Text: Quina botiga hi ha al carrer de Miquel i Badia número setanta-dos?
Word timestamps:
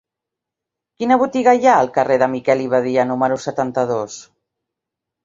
Quina 1.01 1.17
botiga 1.23 1.53
hi 1.59 1.67
ha 1.67 1.73
al 1.81 1.91
carrer 1.97 2.17
de 2.23 2.29
Miquel 2.31 2.63
i 2.63 2.65
Badia 2.71 3.05
número 3.11 3.39
setanta-dos? 3.45 4.17